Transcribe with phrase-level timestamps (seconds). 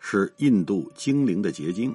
[0.00, 1.94] 是印度精灵的结晶，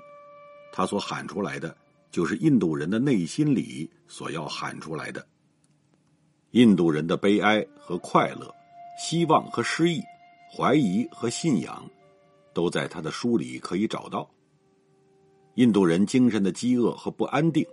[0.71, 1.75] 他所喊出来的，
[2.11, 5.25] 就是印度人的内心里所要喊出来的。
[6.51, 8.49] 印度人的悲哀和快乐，
[8.97, 10.01] 希望和失意，
[10.49, 11.83] 怀疑和信仰，
[12.53, 14.29] 都在他的书里可以找到。
[15.55, 17.65] 印度人精神的饥饿和不安定，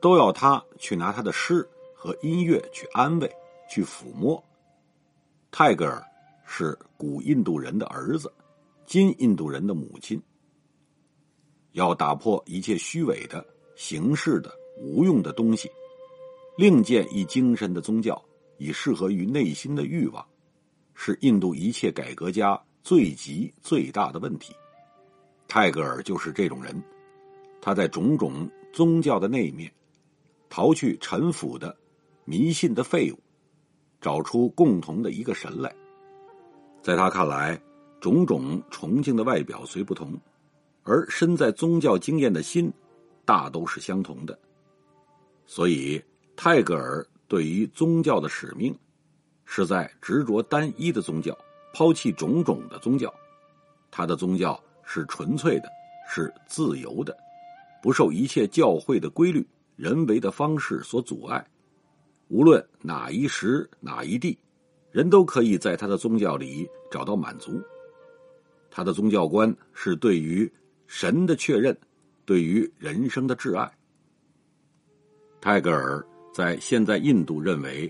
[0.00, 3.30] 都要他去拿他的诗和音乐去安慰、
[3.68, 4.42] 去抚摸。
[5.50, 6.04] 泰戈尔
[6.44, 8.32] 是古印度人的儿子，
[8.86, 10.20] 今印度人的母亲。
[11.72, 13.44] 要打破一切虚伪的、
[13.74, 15.68] 形式的、无用的东西。
[16.56, 18.22] 另建一精神的宗教，
[18.58, 20.24] 以适合于内心的欲望，
[20.94, 24.54] 是印度一切改革家最急最大的问题。
[25.48, 26.80] 泰戈尔就是这种人，
[27.60, 29.72] 他在种种宗教的那面，
[30.48, 31.76] 逃去陈腐的、
[32.24, 33.18] 迷信的废物，
[34.00, 35.74] 找出共同的一个神来。
[36.82, 37.60] 在他看来，
[38.04, 40.12] 种种崇敬的外表虽不同，
[40.82, 42.70] 而身在宗教经验的心，
[43.24, 44.38] 大都是相同的。
[45.46, 46.02] 所以。
[46.36, 48.76] 泰戈尔对于宗教的使命，
[49.44, 51.32] 是在执着单一的宗教，
[51.72, 53.14] 抛弃种种的宗教。
[53.88, 55.68] 他的宗教是纯粹的，
[56.08, 57.16] 是自由的，
[57.80, 61.46] 不受一切教会的规律、人为的方式所阻碍。
[62.26, 64.36] 无论哪一时哪一地，
[64.90, 67.62] 人都可以在他的宗教里找到满足。
[68.76, 70.52] 他的宗教观是对于
[70.88, 71.78] 神的确认，
[72.24, 73.70] 对于人生的挚爱。
[75.40, 76.04] 泰戈尔。
[76.34, 77.88] 在现在印度认为，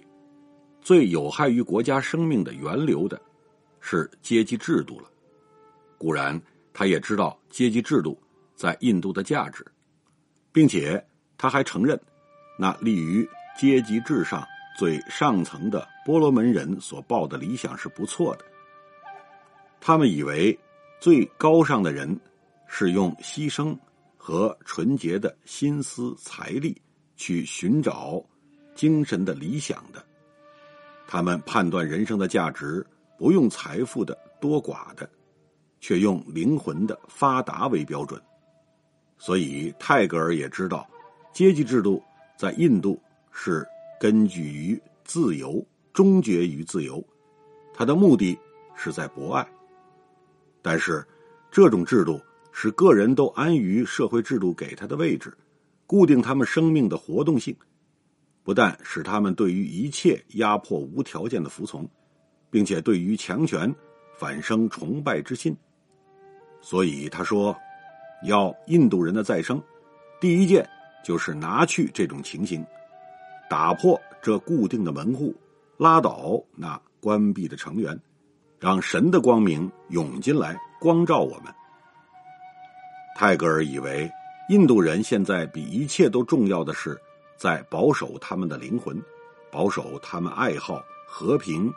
[0.83, 3.19] 最有害于国家生命的源流的，
[3.81, 5.11] 是阶级制度了。
[5.97, 6.39] 固然，
[6.71, 8.21] 他也知道阶级制度
[8.55, 9.65] 在印度的价值，
[10.53, 11.03] 并且
[11.39, 11.99] 他还承认，
[12.59, 13.27] 那立于
[13.57, 18.45] 阶级至上最上层的波罗门人所抱的理想是不错的。
[19.81, 20.59] 他们以为，
[21.05, 22.19] 最高尚的人
[22.67, 23.77] 是用牺牲
[24.17, 26.81] 和纯洁的心思财力
[27.15, 28.25] 去寻找。
[28.75, 30.03] 精神的理想的，
[31.07, 32.83] 他们判断人生的价值
[33.19, 35.07] 不用财富的多寡的，
[35.79, 38.19] 却用灵魂的发达为标准。
[39.19, 40.89] 所以泰戈尔也知道，
[41.35, 42.03] 阶级制度
[42.35, 42.99] 在印度
[43.31, 43.63] 是
[44.01, 47.05] 根据于自由，终结于自由。
[47.75, 48.39] 他的目的
[48.75, 49.47] 是在博爱。
[50.65, 51.07] 但是
[51.51, 52.19] 这种制度
[52.51, 55.37] 使个人都安于社会制度给他的位置，
[55.87, 57.55] 固定他们生命的活动性。
[58.43, 61.87] 不但使他们对于一切压迫无条件的服从，
[62.51, 63.75] 并且对于强权
[64.19, 65.55] 反生崇拜之心。
[66.63, 67.55] 所以他说，
[68.27, 69.63] 要印度人的再生，
[70.19, 70.67] 第一件
[71.05, 72.65] 就是拿去这种情形，
[73.51, 75.35] 打破这固定的门户，
[75.77, 78.01] 拉倒那关闭的成员，
[78.65, 81.55] 让神的光明涌进来，光照我们。
[83.15, 84.11] 泰戈尔以为，
[84.49, 86.99] 印度人现在比一切都重要的是。
[87.37, 88.99] 在保守他们的灵魂，
[89.51, 91.71] 保守他们爱好和平、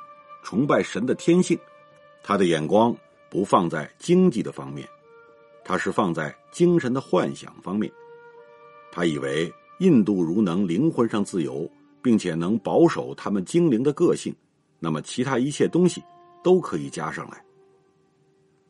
[0.43, 1.59] 崇拜神的天性。
[2.23, 2.95] 他的眼光
[3.29, 4.87] 不放在经济的方面，
[5.65, 7.91] 他是放在精神的幻想方面。
[8.93, 11.69] 他以为印度如能灵魂上自由，
[12.01, 14.33] 并且能保守他们精灵的个性，
[14.79, 16.01] 那么其他一切东西
[16.47, 17.43] 都可以加上来。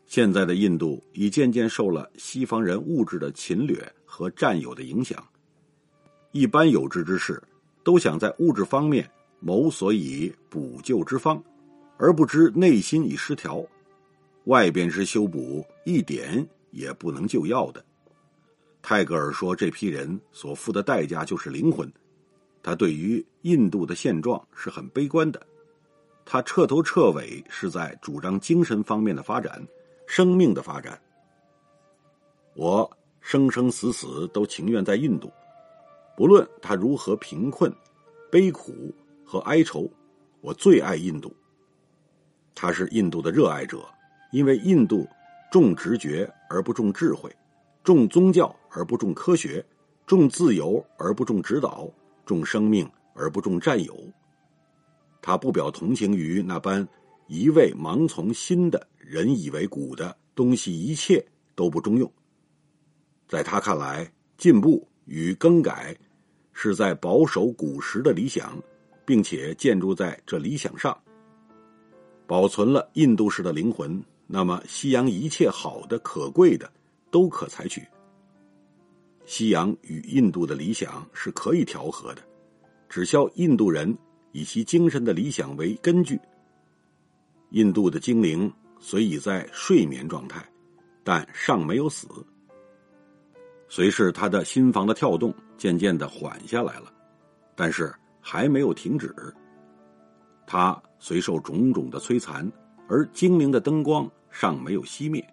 [0.07, 5.23] 现在的印度已渐渐受了西方人物质的侵略和占有的影响。
[6.31, 7.39] 一般有志之士，
[7.83, 9.07] 都想在物质方面
[9.39, 11.39] 谋所以补救之方，
[11.97, 13.63] 而不知内心已失调，
[14.45, 17.85] 外边之修补一点也不能救药的。
[18.81, 21.87] 泰戈尔说，这批人所付的代价就是灵魂。
[22.63, 25.45] 他对于印度的现状是很悲观的，
[26.29, 29.65] 他彻头彻尾是在主张精神方面的发展，
[30.05, 30.99] 生命的发展。
[32.53, 32.89] 我
[33.21, 35.31] 生生死死都情愿在印度。
[36.17, 37.73] 不论他如何贫困、
[38.29, 38.93] 悲苦
[39.23, 39.89] 和哀愁，
[40.41, 41.33] 我最爱印度。
[42.53, 43.85] 他是印度的热爱者，
[44.33, 45.07] 因为印度
[45.49, 47.33] 重直觉而不重智慧，
[47.85, 49.65] 重宗教而不重科学，
[50.05, 51.89] 重自由而不重指导，
[52.25, 53.95] 重生命而不重占有。
[55.27, 56.87] 他不表同情于那般
[57.27, 61.21] 一味盲从新的人以为古的东西，一切
[61.53, 62.09] 都不中用。
[63.27, 65.93] 在他看来，进步与更改
[66.53, 68.57] 是在保守古时的理想，
[69.05, 70.97] 并且建筑在这理想上，
[72.25, 74.01] 保存了印度式的灵魂。
[74.27, 76.71] 那么，西洋一切好的、可贵的
[77.11, 77.85] 都可采取。
[79.25, 82.21] 西洋与印度的理想是可以调和的，
[82.87, 83.93] 只消印度人
[84.37, 86.19] 以其精神的理想为根据。
[87.49, 90.47] 印度的精灵虽已在睡眠状态，
[91.03, 92.07] 但尚没有死。
[93.67, 96.93] 虽是他的心房的跳动渐渐的缓下来了，
[97.55, 97.91] 但是
[98.21, 99.11] 还没有停止。
[100.45, 102.47] 他虽受种种的摧残，
[102.87, 105.27] 而精灵的灯光尚没有熄灭，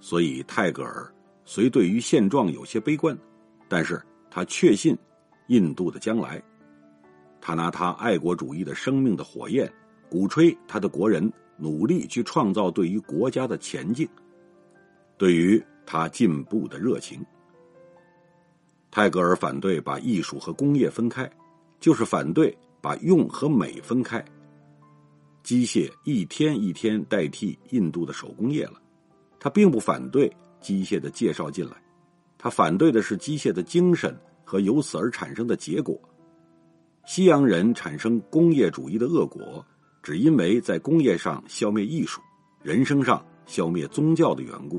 [0.00, 1.08] 所以泰戈尔
[1.44, 3.16] 虽对于现状有些悲观，
[3.68, 4.98] 但是他确信
[5.46, 6.42] 印度的将来。
[7.46, 9.70] 他拿他爱国主义的生命的火焰。
[10.08, 14.08] 鼓吹他的国人努力去创造对于国家的前进，
[15.18, 17.24] 对于他进步的热情。
[18.92, 21.28] 泰戈尔反对把艺术和工业分开，
[21.80, 24.24] 就是反对把用和美分开。
[25.42, 28.80] 机械一天一天代替印度的手工业了，
[29.40, 31.72] 他并不反对机械的介绍进来，
[32.38, 36.00] 他反对的是机械的精神和由此而产生的结果。
[37.06, 39.64] 西洋人产生工业主义的恶果。
[40.02, 42.20] 只因为在工业上消灭艺术，
[42.62, 44.78] 人生上消灭宗教的缘故，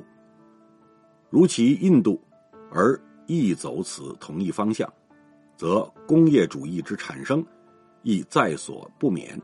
[1.32, 2.22] 如其印度，
[2.70, 2.96] 而
[3.26, 4.88] 亦走此同一方向，
[5.58, 7.44] 则工业主义之产生，
[8.04, 9.42] 亦在所不免。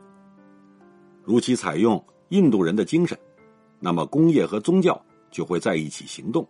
[1.23, 3.17] 如其采用印度人的精神，
[3.79, 6.47] 那么工业和宗教就会在一起行动，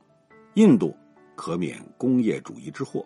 [0.55, 0.93] 印度
[1.37, 3.05] 可免工业主义之祸。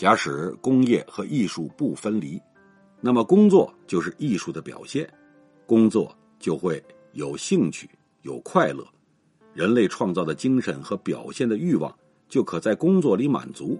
[0.00, 2.40] 假使工业和艺术不分离。
[3.02, 5.06] 那么，工作就是艺术的表现，
[5.66, 6.82] 工作就会
[7.12, 7.86] 有兴趣、
[8.22, 8.82] 有快乐，
[9.52, 11.94] 人类创造的精神和表现的欲望
[12.30, 13.78] 就可在工作里满足。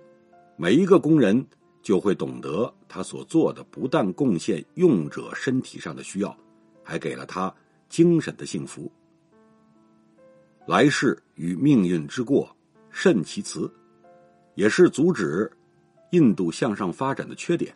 [0.59, 1.43] 每一个工人
[1.81, 6.37] 就会懂得，他所做的不但贡献用者身体上的需要，
[6.85, 7.51] 还给了他
[7.89, 8.93] 精神的幸福。
[10.67, 12.55] 来世与命运之过
[12.91, 13.73] 甚其辞，
[14.55, 15.51] 也是阻止
[16.11, 17.75] 印度向上发展的缺点。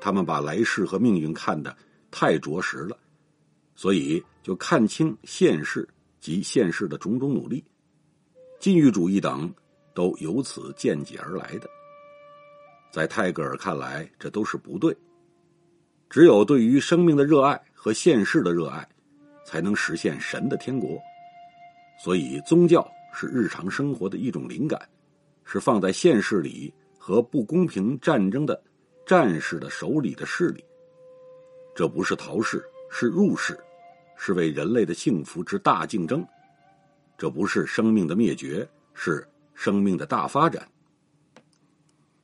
[0.00, 1.76] 他们把来世和命运看得
[2.10, 2.96] 太着实了，
[3.74, 5.88] 所以就看清现世
[6.20, 7.62] 及现世的种种努力，
[8.58, 9.52] 禁欲主义等
[9.94, 11.68] 都由此见解而来的。
[12.90, 14.96] 在泰戈尔看来，这都是不对。
[16.08, 18.88] 只有对于生命的热爱和现世的热爱，
[19.44, 20.98] 才能实现神的天国。
[22.02, 24.80] 所以，宗教是日常生活的一种灵感，
[25.44, 28.62] 是放在现世里和不公平战争的。
[29.06, 30.62] 战士的手里的势力，
[31.74, 33.58] 这不是逃世，是入世，
[34.16, 36.24] 是为人类的幸福之大竞争。
[37.18, 40.64] 这不是生命的灭绝，是生命的大发展。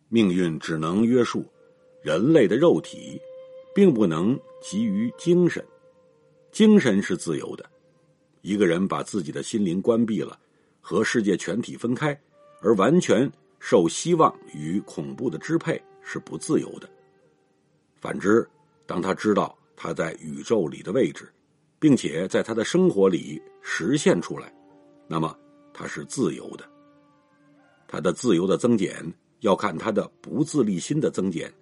[0.09, 1.45] 命运只能约束
[2.03, 3.21] 人类的肉体，
[3.75, 5.65] 并不能给予精神。
[6.53, 7.69] 精神是自由的。
[8.43, 10.39] 一个人把自己的心灵关闭了，
[10.81, 12.17] 和世界全体分开，
[12.61, 13.29] 而完全
[13.59, 15.83] 受希望与恐怖的支配。
[16.09, 16.89] 是不自由的。
[17.97, 18.49] 反之，
[18.87, 21.29] 当他知道他在宇宙里的位置，
[21.81, 24.55] 并且在他的生活里实现出来，
[25.09, 25.37] 那么
[25.75, 26.65] 他是自由的。
[27.89, 29.05] 他的自由的增减
[29.41, 31.53] 要看他的不自立心的增减。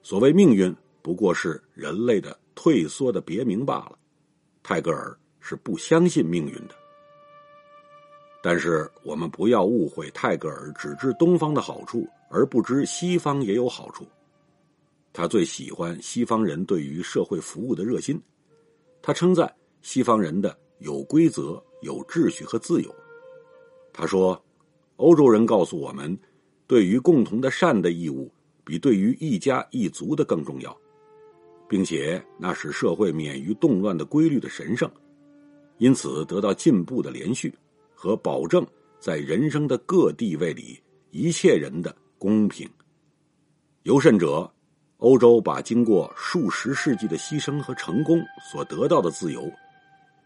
[0.00, 3.98] 所谓命运，不过是人类的退缩的别名罢了。
[4.62, 6.85] 泰戈尔是不相信命运的。
[8.46, 12.06] 但是我们不要误会，泰戈尔只知东方的好处。
[12.28, 14.06] 而不知西方也有好处。
[15.12, 18.20] 他最喜欢西方人对于社会服务的热心，
[19.02, 22.94] 他称赞西方人的有规则、有秩序和自由。
[23.92, 24.40] 他说
[24.96, 26.16] ：“欧洲人告诉我们，
[26.68, 28.30] 对于共同的善的义务，
[28.64, 30.76] 比对于一家一族的更重要，
[31.68, 34.88] 并且那使社会免于动乱的规律的神圣，
[35.78, 37.52] 因此得到进步的连续
[37.96, 38.64] 和保证，
[39.00, 42.68] 在人生的各地位里，一切人的。”公平。
[43.82, 44.50] 尤甚者，
[44.96, 48.18] 欧洲把经过数十世纪的牺牲和成功
[48.50, 49.52] 所得到的自由、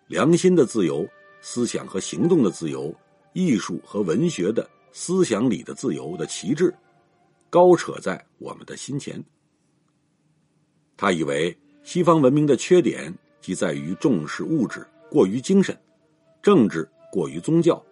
[0.06, 1.06] 良心的自由、
[1.40, 2.94] 思想和行动的自由、
[3.32, 6.72] 艺术和文学的思想里的自由的旗帜，
[7.50, 9.22] 高扯在我们的心前。
[10.96, 15.76] 他以为西方文明的缺点即在于重视物质过于精神，
[16.40, 17.82] 政治过于宗教，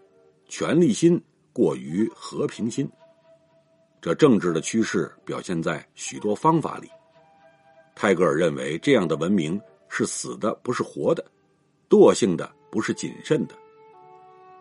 [0.48, 1.20] 权力心
[1.52, 2.88] 过于和平心。
[4.00, 6.88] 这政治的趋势表现在许多方法里。
[7.96, 11.24] 泰戈尔认为，这样的文明是死的，不是活的；
[11.90, 13.56] 惰性的，不是谨慎的。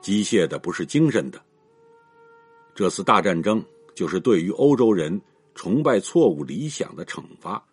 [0.02, 1.40] 机械的不是精神的。
[2.74, 3.64] 这次大战争
[3.96, 5.22] 就是对于欧洲人
[5.54, 7.64] 崇拜错误理想的惩罚。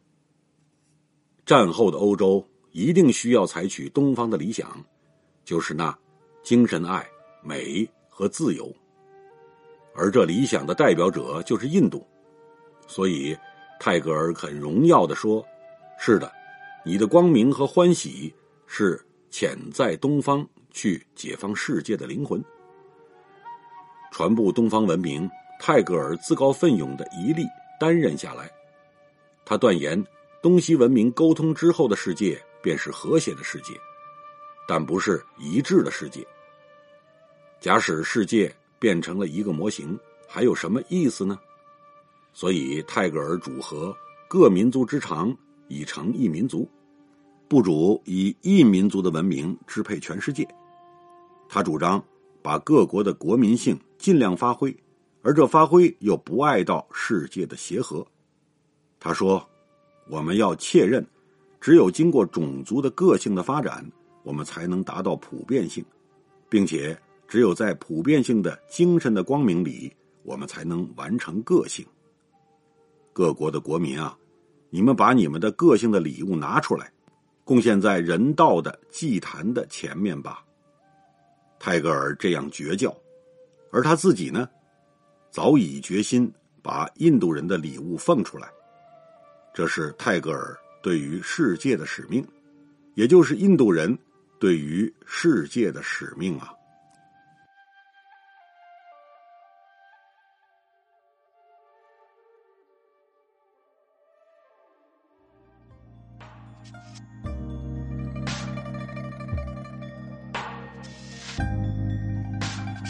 [1.46, 4.84] 战后的欧洲一定需要采取东方的理想，
[5.44, 5.96] 就是那
[6.44, 7.04] 精神爱、
[7.42, 8.72] 美和自由。
[9.94, 12.06] 而这理想的代表者就是印度，
[12.86, 13.36] 所以
[13.80, 15.44] 泰戈尔很荣耀的说
[15.98, 16.30] ：“是的，
[16.84, 18.32] 你的光明和欢喜
[18.68, 22.40] 是潜在东方去解放世界的灵魂。”
[24.12, 27.44] 传播东方文明，泰戈尔自告奋勇的一力
[27.80, 28.48] 担任下来。
[29.44, 30.00] 他断言。
[30.42, 33.72] 东西文明沟通之后的世界便是和谐的世界，
[34.68, 36.22] 但不是一致的世界。
[37.64, 41.38] 假使世界变成了一个模型，还有什么意思呢？
[42.34, 43.96] 所以泰戈尔主和
[44.28, 45.34] 各民族之长
[45.68, 46.68] 以成一民族，
[47.48, 50.46] 不主以一民族的文明支配全世界。
[51.48, 52.04] 他主张
[52.42, 54.76] 把各国的国民性尽量发挥，
[55.22, 58.06] 而这发挥又不碍到世界的协和。
[59.00, 59.42] 他说。
[60.06, 61.02] 我们要确认，
[61.62, 63.90] 只有经过种族的个性的发展，
[64.22, 65.82] 我们才能达到普遍性，
[66.46, 66.94] 并且
[67.34, 71.84] 只有在普遍性的精神的光明里，我们才能完成个性。
[73.12, 74.16] 各国的国民啊，
[74.70, 76.92] 你们把你们的个性的礼物拿出来，
[77.42, 80.44] 贡献在人道的祭坛的前面吧。
[81.58, 82.96] 泰戈尔这样绝教，
[83.72, 84.48] 而他自己呢，
[85.32, 88.48] 早已决心把印度人的礼物奉出来。
[89.52, 92.24] 这是泰戈尔对于世界的使命，
[92.94, 93.98] 也就是印度人
[94.38, 96.54] 对于世界的使命啊。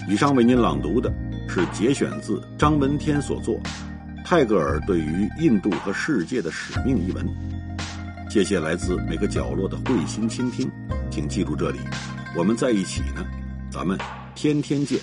[0.06, 1.12] 以上为您朗读的
[1.48, 3.58] 是节选自张闻天所作。
[4.22, 7.26] 泰戈尔对于印度和世界的使命一文，
[8.28, 10.70] 谢谢来自每个角落的慧心倾听，
[11.10, 11.78] 请记住这里，
[12.36, 13.24] 我们在一起呢，
[13.70, 13.98] 咱们
[14.34, 14.98] 天天见。